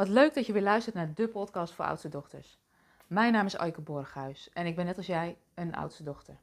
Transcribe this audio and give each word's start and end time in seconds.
Wat 0.00 0.08
leuk 0.08 0.34
dat 0.34 0.46
je 0.46 0.52
weer 0.52 0.62
luistert 0.62 0.94
naar 0.94 1.14
de 1.14 1.28
podcast 1.28 1.74
voor 1.74 1.84
oudste 1.84 2.08
dochters. 2.08 2.58
Mijn 3.06 3.32
naam 3.32 3.46
is 3.46 3.56
Aike 3.56 3.80
Borghuis 3.80 4.50
en 4.52 4.66
ik 4.66 4.76
ben 4.76 4.86
net 4.86 4.96
als 4.96 5.06
jij 5.06 5.38
een 5.54 5.74
oudste 5.74 6.02
dochter. 6.02 6.40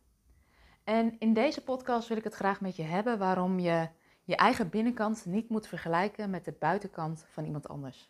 En 0.84 1.16
in 1.20 1.34
deze 1.34 1.64
podcast 1.64 2.08
wil 2.08 2.18
ik 2.18 2.24
het 2.24 2.34
graag 2.34 2.62
met 2.62 2.76
je 2.76 2.84
hebben 2.84 3.18
waarom 3.18 3.60
je 3.60 3.90
je 4.24 4.36
eigen 4.36 4.70
binnenkant 4.70 5.26
niet 5.26 5.50
moet 5.50 5.68
vergelijken 5.68 6.30
met 6.30 6.46
de 6.46 6.52
buitenkant 6.60 7.26
van 7.30 7.46
iemand 7.46 7.68
anders. 7.68 8.10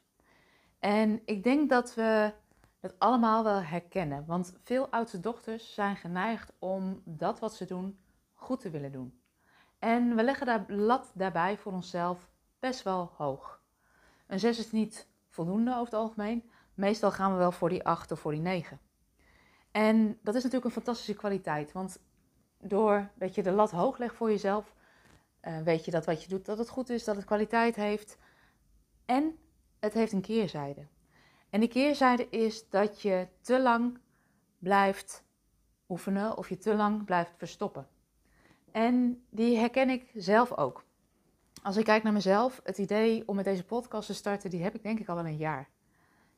En 0.79 1.21
ik 1.25 1.43
denk 1.43 1.69
dat 1.69 1.95
we 1.95 2.33
het 2.79 2.99
allemaal 2.99 3.43
wel 3.43 3.61
herkennen, 3.61 4.25
want 4.25 4.59
veel 4.63 4.89
oudste 4.89 5.19
dochters 5.19 5.73
zijn 5.73 5.95
geneigd 5.95 6.53
om 6.59 7.01
dat 7.05 7.39
wat 7.39 7.55
ze 7.55 7.65
doen 7.65 7.99
goed 8.33 8.59
te 8.59 8.69
willen 8.69 8.91
doen. 8.91 9.21
En 9.79 10.15
we 10.15 10.23
leggen 10.23 10.67
de 10.67 10.73
lat 10.73 11.11
daarbij 11.13 11.57
voor 11.57 11.71
onszelf 11.71 12.29
best 12.59 12.83
wel 12.83 13.11
hoog. 13.17 13.61
Een 14.27 14.39
6 14.39 14.59
is 14.59 14.71
niet 14.71 15.15
voldoende 15.37 15.71
over 15.71 15.85
het 15.85 15.93
algemeen. 15.93 16.49
Meestal 16.73 17.11
gaan 17.11 17.31
we 17.31 17.37
wel 17.37 17.51
voor 17.51 17.69
die 17.69 17.83
8 17.83 18.11
of 18.11 18.19
voor 18.19 18.31
die 18.31 18.41
9. 18.41 18.79
En 19.71 20.19
dat 20.21 20.35
is 20.35 20.43
natuurlijk 20.43 20.65
een 20.65 20.81
fantastische 20.81 21.13
kwaliteit, 21.13 21.71
want 21.71 21.99
doordat 22.59 23.35
je 23.35 23.43
de 23.43 23.51
lat 23.51 23.71
hoog 23.71 23.97
legt 23.97 24.15
voor 24.15 24.29
jezelf, 24.29 24.75
uh, 25.41 25.61
weet 25.61 25.85
je 25.85 25.91
dat 25.91 26.05
wat 26.05 26.23
je 26.23 26.29
doet, 26.29 26.45
dat 26.45 26.57
het 26.57 26.69
goed 26.69 26.89
is, 26.89 27.03
dat 27.03 27.15
het 27.15 27.25
kwaliteit 27.25 27.75
heeft. 27.75 28.17
En 29.05 29.37
het 29.79 29.93
heeft 29.93 30.11
een 30.11 30.21
keerzijde. 30.21 30.87
En 31.49 31.59
die 31.59 31.69
keerzijde 31.69 32.29
is 32.29 32.69
dat 32.69 33.01
je 33.01 33.27
te 33.41 33.61
lang 33.61 33.99
blijft 34.59 35.23
oefenen 35.89 36.37
of 36.37 36.49
je 36.49 36.57
te 36.57 36.75
lang 36.75 37.05
blijft 37.05 37.33
verstoppen. 37.37 37.87
En 38.71 39.25
die 39.29 39.57
herken 39.57 39.89
ik 39.89 40.11
zelf 40.13 40.53
ook. 40.53 40.86
Als 41.67 41.77
ik 41.77 41.85
kijk 41.85 42.03
naar 42.03 42.13
mezelf, 42.13 42.61
het 42.63 42.77
idee 42.77 43.23
om 43.25 43.35
met 43.35 43.45
deze 43.45 43.65
podcast 43.65 44.07
te 44.07 44.13
starten, 44.13 44.49
die 44.49 44.63
heb 44.63 44.75
ik 44.75 44.83
denk 44.83 44.99
ik 44.99 45.07
al 45.07 45.15
wel 45.15 45.25
een 45.25 45.37
jaar. 45.37 45.69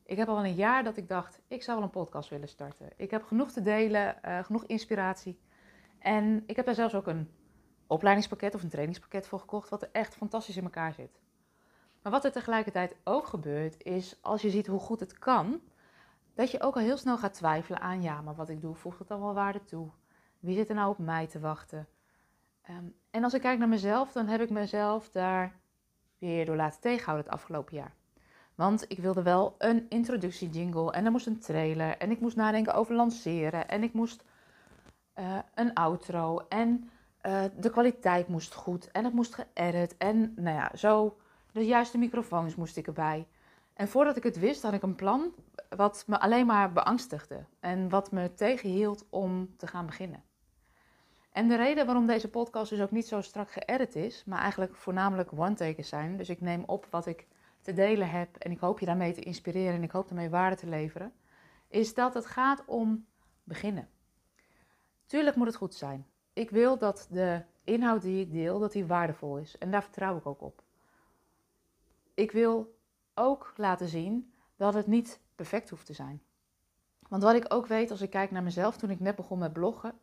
Ik 0.03 0.17
heb 0.17 0.27
al 0.27 0.35
wel 0.35 0.45
een 0.45 0.55
jaar 0.55 0.83
dat 0.83 0.97
ik 0.97 1.07
dacht, 1.07 1.41
ik 1.47 1.63
zou 1.63 1.77
wel 1.77 1.85
een 1.85 1.93
podcast 1.93 2.29
willen 2.29 2.47
starten. 2.47 2.89
Ik 2.95 3.11
heb 3.11 3.23
genoeg 3.23 3.52
te 3.52 3.61
delen, 3.61 4.16
uh, 4.25 4.44
genoeg 4.44 4.63
inspiratie. 4.66 5.39
En 5.99 6.44
ik 6.45 6.55
heb 6.55 6.66
daar 6.66 6.75
zelfs 6.75 6.95
ook 6.95 7.08
een 7.08 7.30
opleidingspakket 7.88 8.55
of 8.55 8.63
een 8.63 8.69
trainingspakket 8.69 9.27
voor 9.27 9.39
gekocht, 9.39 9.69
wat 9.69 9.81
er 9.81 9.89
echt 9.91 10.16
fantastisch 10.16 10.58
in 10.58 10.63
elkaar 10.63 10.94
zit. 10.94 11.19
Maar 12.02 12.11
wat 12.11 12.25
er 12.25 12.31
tegelijkertijd 12.31 12.95
ook 13.03 13.27
gebeurt, 13.27 13.83
is 13.83 14.17
als 14.21 14.41
je 14.41 14.49
ziet 14.49 14.67
hoe 14.67 14.80
goed 14.80 14.99
het 14.99 15.19
kan, 15.19 15.61
dat 16.33 16.52
je 16.52 16.61
ook 16.61 16.75
al 16.75 16.81
heel 16.81 16.97
snel 16.97 17.17
gaat 17.17 17.33
twijfelen 17.33 17.81
aan, 17.81 18.02
ja, 18.02 18.21
maar 18.21 18.36
wat 18.36 18.49
ik 18.49 18.61
doe, 18.61 18.75
voegt 18.75 18.99
het 18.99 19.08
dan 19.08 19.21
wel 19.21 19.33
waarde 19.33 19.64
toe? 19.64 19.89
Wie 20.39 20.55
zit 20.55 20.69
er 20.69 20.75
nou 20.75 20.89
op 20.89 20.97
mij 20.97 21.27
te 21.27 21.39
wachten? 21.39 21.88
Um, 22.70 22.95
en 23.09 23.23
als 23.23 23.34
ik 23.34 23.42
kijk 23.42 23.59
naar 23.59 23.67
mezelf, 23.67 24.12
dan 24.12 24.28
heb 24.28 24.42
ik 24.42 24.50
mezelf 24.50 25.09
daar 25.09 25.52
weer 26.17 26.45
door 26.45 26.56
laten 26.56 26.81
tegenhouden 26.81 27.26
het 27.26 27.34
afgelopen 27.34 27.76
jaar. 27.76 27.94
Want 28.56 28.86
ik 28.88 28.98
wilde 28.98 29.23
wel 29.23 29.56
een 29.58 29.86
introductiejingle 29.89 30.92
en 30.92 31.06
er 31.06 31.11
moest 31.11 31.28
een 31.28 31.39
trailer 31.39 31.98
en 31.98 32.11
ik 32.11 32.20
moest 32.20 32.36
nadenken 32.36 32.73
over 32.73 32.95
lanceren 32.95 33.70
en 33.70 33.84
ik 33.84 33.94
moest 33.94 34.23
uh, 35.20 35.38
een 35.56 35.73
outro 35.73 36.45
en 36.50 36.89
uh, 37.26 37.44
de 37.58 37.70
kwaliteit 37.70 38.28
moest 38.28 38.53
goed 38.53 38.92
en 38.92 39.04
het 39.04 39.14
moest 39.14 39.36
geëdit 39.36 39.98
en 39.98 40.33
nou 40.36 40.56
ja, 40.56 40.72
zo 40.76 41.17
de 41.52 41.66
juiste 41.66 41.98
microfoons 41.98 42.56
moest 42.56 42.78
ik 42.78 42.88
erbij. 42.88 43.28
En 43.73 43.88
voordat 43.88 44.17
ik 44.17 44.23
het 44.23 44.39
wist, 44.39 44.61
had 44.61 44.73
ik 44.73 44.81
een 44.81 44.95
plan 44.95 45.33
wat 45.70 46.04
me 46.08 46.20
alleen 46.20 46.45
maar 46.45 46.72
beangstigde 46.72 47.45
en 47.59 47.89
wat 47.89 48.11
me 48.11 48.33
tegenhield 48.33 49.06
om 49.09 49.56
te 49.58 49.67
gaan 49.67 49.86
beginnen. 49.86 50.23
En 51.40 51.48
de 51.48 51.56
reden 51.56 51.86
waarom 51.86 52.06
deze 52.06 52.30
podcast 52.30 52.70
dus 52.70 52.82
ook 52.82 52.92
niet 52.92 53.08
zo 53.08 53.22
strak 53.22 53.52
geëdit 53.52 53.95
is, 53.95 54.23
maar 54.26 54.40
eigenlijk 54.40 54.76
voornamelijk 54.76 55.32
one-takers 55.34 55.88
zijn. 55.90 56.18
Dus 56.18 56.30
ik 56.30 56.42
neem 56.42 56.64
op 56.66 56.88
wat 56.90 57.06
ik 57.06 57.28
te 57.62 57.73
delen 57.73 58.09
heb 58.09 58.36
en 58.38 58.52
ik 58.52 58.59
hoop 58.59 58.80
je 58.80 58.86
daarmee 58.86 59.14
te 59.14 59.22
inspireren 59.22 59.73
en 59.73 59.84
ik 59.84 59.92
hoop 59.92 60.08
daarmee 60.08 60.30
waarde 60.30 60.56
te 60.56 60.67
leveren, 60.67 61.14
is 61.67 61.94
dat 61.94 62.14
het 62.14 62.26
gaat 62.26 62.64
om 62.66 63.06
beginnen. 63.44 63.90
Tuurlijk 65.06 65.36
moet 65.36 65.48
het 65.48 65.56
goed 65.56 65.73
zijn. 65.73 66.08
Ik 66.34 66.49
wil 66.49 66.78
dat 66.78 67.08
de 67.10 67.42
inhoud 67.64 68.02
die 68.02 68.22
ik 68.22 68.32
deel, 68.32 68.60
dat 68.60 68.72
die 68.72 68.86
waardevol 68.86 69.38
is 69.38 69.58
en 69.58 69.72
daar 69.72 69.83
vertrouw 69.83 70.17
ik 70.17 70.26
ook 70.26 70.42
op. 70.42 70.64
Ik 72.14 72.32
wil 72.32 72.78
ook 73.14 73.54
laten 73.55 73.88
zien 73.88 74.33
dat 74.55 74.73
het 74.73 74.88
niet 74.88 75.20
perfect 75.36 75.70
hoeft 75.70 75.86
te 75.86 75.94
zijn. 75.94 76.22
Want 77.08 77.23
wat 77.23 77.36
ik 77.36 77.54
ook 77.54 77.67
weet 77.67 77.92
als 77.92 78.02
ik 78.02 78.10
kijk 78.10 78.32
naar 78.32 78.44
mezelf 78.44 78.78
toen 78.78 78.89
ik 78.89 78.99
net 78.99 79.16
begon 79.16 79.39
met 79.39 79.54
bloggen, 79.54 79.99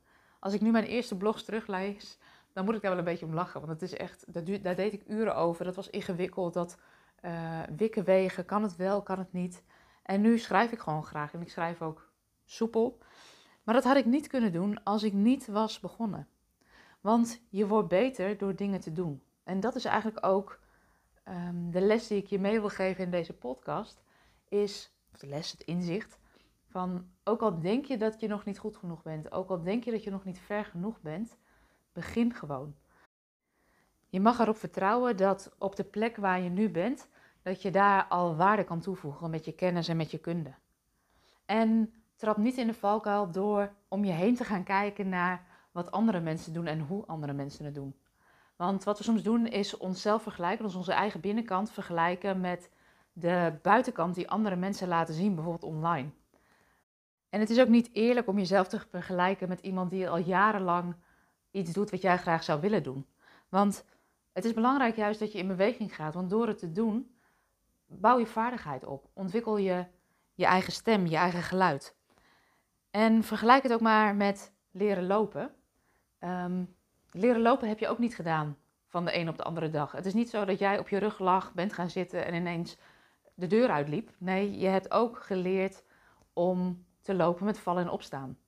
als 0.47 0.55
ik 0.55 0.61
nu 0.61 0.71
mijn 0.71 0.84
eerste 0.84 1.17
blogs 1.17 1.43
teruglees, 1.43 2.19
dan 2.53 2.65
moet 2.65 2.75
ik 2.75 2.81
daar 2.81 2.91
wel 2.91 2.99
een 2.99 3.05
beetje 3.05 3.27
om 3.27 3.34
lachen. 3.34 3.61
Want 3.61 3.73
het 3.73 3.83
is 3.83 3.97
echt, 3.97 4.25
daar, 4.62 4.75
deed 4.77 4.93
ik 4.93 5.03
uren 5.07 5.37
over. 5.37 5.65
Dat 5.65 5.75
was 5.75 5.91
ingewikkeld. 5.91 6.55
Dat 6.55 6.79
uh, 7.25 7.61
wikken 7.77 8.05
wegen, 8.05 8.45
kan 8.45 8.62
het 8.62 8.77
wel, 8.77 9.03
kan 9.03 9.19
het 9.19 9.33
niet. 9.33 9.62
En 10.03 10.21
nu 10.21 10.39
schrijf 10.39 10.73
ik 10.73 10.79
gewoon 10.79 11.05
graag 11.05 11.33
en 11.33 11.41
ik 11.41 11.51
schrijf 11.51 11.83
ook 11.83 12.11
soepel. 12.45 12.99
Maar 13.62 13.75
dat 13.75 13.84
had 13.84 13.97
ik 13.97 14.05
niet 14.05 14.27
kunnen 14.27 14.53
doen 14.53 14.83
als 14.83 15.03
ik 15.03 15.12
niet 15.12 15.47
was 15.47 15.81
begonnen. 15.81 16.29
Want 17.01 17.41
je 17.49 17.67
wordt 17.67 17.89
beter 17.89 18.39
door 18.39 18.57
dingen 18.57 18.81
te 18.81 18.93
doen. 18.93 19.23
En 19.45 19.61
dat 19.61 19.75
is 19.75 19.84
eigenlijk 19.84 20.27
ook 20.27 20.61
um, 21.28 21.71
de 21.71 21.81
les 21.81 22.07
die 22.07 22.19
ik 22.19 22.27
je 22.27 22.39
mee 22.39 22.61
wil 22.61 22.69
geven 22.69 23.05
in 23.05 23.11
deze 23.11 23.33
podcast. 23.33 24.03
Is, 24.49 24.93
of 25.13 25.19
de 25.19 25.27
les, 25.27 25.51
het 25.51 25.63
inzicht. 25.63 26.19
Van 26.77 27.07
ook 27.25 27.41
al 27.41 27.61
denk 27.61 27.85
je 27.85 27.97
dat 27.97 28.21
je 28.21 28.29
nog 28.29 28.45
niet 28.45 28.59
goed 28.59 28.77
genoeg 28.77 29.03
bent, 29.03 29.33
ook 29.33 29.49
al 29.51 29.63
denk 29.63 29.85
je 29.85 29.91
dat 29.91 30.05
je 30.05 30.11
nog 30.11 30.25
niet 30.25 30.39
ver 30.39 30.65
genoeg 30.65 31.01
bent, 31.01 31.37
begin 31.93 32.35
gewoon. 32.35 32.75
Je 34.09 34.21
mag 34.21 34.39
erop 34.39 34.57
vertrouwen 34.57 35.17
dat 35.17 35.55
op 35.59 35.77
de 35.77 35.85
plek 35.85 36.17
waar 36.17 36.41
je 36.41 36.49
nu 36.49 36.71
bent, 36.71 37.09
dat 37.43 37.63
je 37.63 37.71
daar 37.71 38.05
al 38.05 38.37
waarde 38.37 38.65
kan 38.65 38.81
toevoegen 38.81 39.31
met 39.31 39.45
je 39.45 39.53
kennis 39.53 39.89
en 39.89 39.97
met 39.97 40.11
je 40.11 40.19
kunde. 40.19 40.55
En 41.47 41.93
trap 42.17 42.37
niet 42.37 42.57
in 42.57 42.67
de 42.67 42.75
valkuil 42.75 43.31
door 43.31 43.73
om 43.89 44.05
je 44.05 44.13
heen 44.13 44.35
te 44.35 44.45
gaan 44.45 44.65
kijken 44.65 45.09
naar 45.09 45.47
wat 45.73 45.91
andere 45.91 46.21
mensen 46.21 46.53
doen 46.53 46.67
en 46.67 46.81
hoe 46.81 47.07
andere 47.07 47.33
mensen 47.33 47.65
het 47.65 47.75
doen. 47.75 47.97
Want 48.57 48.85
wat 48.85 48.99
we 48.99 49.05
soms 49.05 49.23
doen 49.23 49.47
is 49.47 49.77
onszelf 49.77 50.23
vergelijken, 50.23 50.65
dus 50.65 50.75
onze 50.75 50.93
eigen 50.93 51.21
binnenkant 51.21 51.71
vergelijken 51.71 52.41
met 52.41 52.71
de 53.13 53.59
buitenkant 53.63 54.15
die 54.15 54.31
andere 54.31 54.57
mensen 54.57 54.89
laten 54.89 55.15
zien, 55.15 55.35
bijvoorbeeld 55.35 55.73
online. 55.73 56.11
En 57.31 57.41
het 57.41 57.51
is 57.51 57.61
ook 57.61 57.69
niet 57.69 57.91
eerlijk 57.93 58.29
om 58.29 58.39
jezelf 58.39 58.69
te 58.69 58.81
vergelijken 58.91 59.49
met 59.49 59.61
iemand 59.61 59.91
die 59.91 60.09
al 60.09 60.19
jarenlang 60.19 60.95
iets 61.51 61.73
doet 61.73 61.91
wat 61.91 62.03
jij 62.03 62.19
graag 62.19 62.45
zou 62.45 62.61
willen 62.61 62.83
doen. 62.83 63.07
Want 63.49 63.85
het 64.33 64.45
is 64.45 64.55
belangrijk 64.55 64.97
juist 64.97 65.21
dat 65.21 65.33
je 65.33 65.39
in 65.39 65.49
beweging 65.49 65.95
gaat, 65.95 66.15
want 66.15 66.31
door 66.31 66.47
het 66.47 66.59
te 66.59 66.73
doen, 66.73 67.17
bouw 67.87 68.19
je 68.19 68.27
vaardigheid 68.27 68.85
op. 68.85 69.09
Ontwikkel 69.13 69.57
je 69.57 69.85
je 70.35 70.45
eigen 70.45 70.73
stem, 70.73 71.07
je 71.07 71.17
eigen 71.17 71.43
geluid. 71.43 71.97
En 72.91 73.23
vergelijk 73.23 73.63
het 73.63 73.73
ook 73.73 73.81
maar 73.81 74.15
met 74.15 74.53
leren 74.71 75.07
lopen. 75.07 75.55
Ehm, 76.19 76.65
leren 77.11 77.43
lopen 77.43 77.69
heb 77.69 77.79
je 77.79 77.89
ook 77.89 77.99
niet 77.99 78.15
gedaan 78.15 78.57
van 78.87 79.05
de 79.05 79.17
een 79.17 79.29
op 79.29 79.37
de 79.37 79.43
andere 79.43 79.71
dag. 79.71 79.93
Het 79.93 80.07
is 80.07 80.15
niet 80.15 80.31
zo 80.31 80.45
dat 80.45 80.59
jij 80.59 80.79
op 80.79 80.89
je 80.89 80.99
rug 80.99 81.19
lag, 81.19 81.55
bent 81.55 81.73
gaan 81.73 81.91
zitten 81.91 82.27
en 82.27 82.35
ineens 82.35 82.77
de 83.35 83.47
deur 83.47 83.71
uitliep. 83.71 84.11
Nee, 84.19 84.59
je 84.59 84.67
hebt 84.67 84.91
ook 84.91 85.23
geleerd 85.23 85.85
om 86.33 86.86
te 87.06 87.15
lopen 87.15 87.44
met 87.44 87.59
vallen 87.59 87.83
en 87.83 87.91
opstaan. 87.91 88.39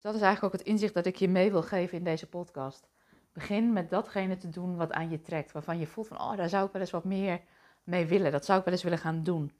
Dat 0.00 0.14
is 0.14 0.20
eigenlijk 0.20 0.54
ook 0.54 0.60
het 0.60 0.68
inzicht 0.68 0.94
dat 0.94 1.06
ik 1.06 1.16
je 1.16 1.28
mee 1.28 1.50
wil 1.50 1.62
geven 1.62 1.98
in 1.98 2.04
deze 2.04 2.28
podcast. 2.28 2.88
Begin 3.32 3.72
met 3.72 3.90
datgene 3.90 4.36
te 4.36 4.48
doen 4.48 4.76
wat 4.76 4.92
aan 4.92 5.10
je 5.10 5.20
trekt, 5.20 5.52
waarvan 5.52 5.78
je 5.78 5.86
voelt 5.86 6.08
van, 6.08 6.20
oh, 6.20 6.36
daar 6.36 6.48
zou 6.48 6.66
ik 6.66 6.72
wel 6.72 6.80
eens 6.80 6.90
wat 6.90 7.04
meer 7.04 7.40
mee 7.82 8.06
willen. 8.06 8.32
Dat 8.32 8.44
zou 8.44 8.58
ik 8.58 8.64
wel 8.64 8.74
eens 8.74 8.82
willen 8.82 8.98
gaan 8.98 9.22
doen. 9.22 9.52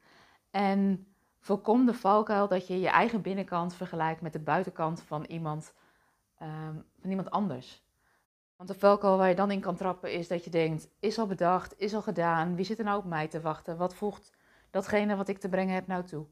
En 0.50 1.06
voorkom 1.38 1.86
de 1.86 1.94
valkuil 1.94 2.48
dat 2.48 2.66
je 2.66 2.80
je 2.80 2.88
eigen 2.88 3.22
binnenkant 3.22 3.74
vergelijkt 3.74 4.20
met 4.20 4.32
de 4.32 4.38
buitenkant 4.38 5.02
van 5.02 5.24
iemand, 5.24 5.74
um, 6.42 6.84
van 7.00 7.10
iemand 7.10 7.30
anders. 7.30 7.82
Want 8.56 8.68
de 8.68 8.78
valkuil 8.78 9.16
waar 9.16 9.28
je 9.28 9.34
dan 9.34 9.50
in 9.50 9.60
kan 9.60 9.76
trappen 9.76 10.12
is 10.12 10.28
dat 10.28 10.44
je 10.44 10.50
denkt, 10.50 10.88
is 10.98 11.18
al 11.18 11.26
bedacht, 11.26 11.74
is 11.78 11.94
al 11.94 12.02
gedaan, 12.02 12.56
wie 12.56 12.64
zit 12.64 12.78
er 12.78 12.84
nou 12.84 12.98
op 12.98 13.04
mij 13.04 13.28
te 13.28 13.40
wachten, 13.40 13.76
wat 13.76 13.94
voegt 13.94 14.32
datgene 14.70 15.16
wat 15.16 15.28
ik 15.28 15.38
te 15.38 15.48
brengen 15.48 15.74
heb 15.74 15.86
nou 15.86 16.04
toe? 16.04 16.26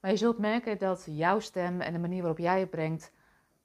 Maar 0.00 0.10
je 0.10 0.16
zult 0.16 0.38
merken 0.38 0.78
dat 0.78 1.06
jouw 1.10 1.40
stem 1.40 1.80
en 1.80 1.92
de 1.92 1.98
manier 1.98 2.20
waarop 2.20 2.38
jij 2.38 2.60
het 2.60 2.70
brengt 2.70 3.12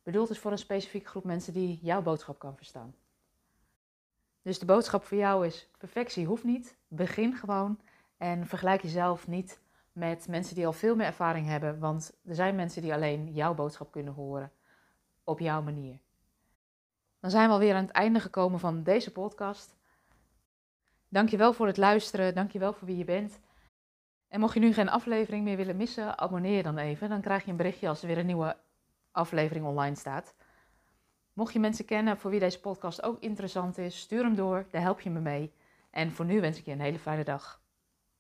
bedoeld 0.04 0.30
is 0.30 0.40
voor 0.40 0.52
een 0.52 0.58
specifieke 0.58 1.08
groep 1.08 1.24
mensen 1.24 1.54
die 1.54 1.80
jouw 1.82 2.02
boodschap 2.02 2.40
kan 2.40 2.56
verstaan. 2.56 2.96
Dus 4.42 4.60
de 4.60 4.66
boodschap 4.66 5.04
voor 5.04 5.18
jou 5.18 5.46
is: 5.46 5.70
perfectie 5.78 6.26
hoeft 6.26 6.44
niet. 6.44 6.78
Begin 6.88 7.36
gewoon 7.36 7.80
en 8.18 8.48
vergelijk 8.48 8.82
jezelf 8.82 9.28
niet 9.28 9.62
met 9.92 10.28
mensen 10.28 10.56
die 10.56 10.66
al 10.66 10.74
veel 10.74 10.96
meer 10.96 11.06
ervaring 11.06 11.48
hebben, 11.48 11.80
want 11.80 12.14
er 12.26 12.36
zijn 12.36 12.56
mensen 12.56 12.82
die 12.82 12.94
alleen 12.94 13.34
jouw 13.34 13.54
boodschap 13.54 13.92
kunnen 13.92 14.14
horen 14.14 14.52
op 15.24 15.40
jouw 15.40 15.62
manier. 15.62 16.00
Dan 17.20 17.32
zijn 17.32 17.48
we 17.48 17.54
alweer 17.54 17.76
aan 17.76 17.84
het 17.84 17.92
einde 17.92 18.20
gekomen 18.20 18.60
van 18.60 18.84
deze 18.84 19.12
podcast. 19.12 19.76
Dankjewel 21.10 21.54
voor 21.54 21.68
het 21.68 21.78
luisteren, 21.78 22.36
dankjewel 22.36 22.74
voor 22.74 22.88
wie 22.88 22.98
je 22.98 23.04
bent. 23.04 23.40
En 24.34 24.40
mocht 24.40 24.54
je 24.54 24.60
nu 24.60 24.74
geen 24.74 24.90
aflevering 24.90 25.44
meer 25.44 25.58
willen 25.58 25.76
missen, 25.76 26.18
abonneer 26.18 26.56
je 26.56 26.64
dan 26.64 26.78
even. 26.78 27.10
Dan 27.10 27.22
krijg 27.22 27.46
je 27.46 27.52
een 27.52 27.58
berichtje 27.58 27.88
als 27.88 28.02
er 28.02 28.08
weer 28.08 28.18
een 28.18 28.26
nieuwe 28.26 28.58
aflevering 29.12 29.66
online 29.66 29.96
staat. 29.96 30.36
Mocht 31.34 31.54
je 31.54 31.60
mensen 31.60 31.86
kennen 31.86 32.18
voor 32.18 32.32
wie 32.32 32.40
deze 32.40 32.60
podcast 32.60 33.04
ook 33.04 33.20
interessant 33.20 33.78
is, 33.78 34.00
stuur 34.00 34.24
hem 34.24 34.36
door, 34.36 34.66
daar 34.72 34.82
help 34.82 35.02
je 35.02 35.10
me 35.10 35.20
mee. 35.20 35.54
En 35.92 36.12
voor 36.12 36.26
nu 36.26 36.42
wens 36.42 36.58
ik 36.58 36.66
je 36.66 36.72
een 36.72 36.80
hele 36.80 37.00
fijne 37.00 37.24
dag. 37.24 37.63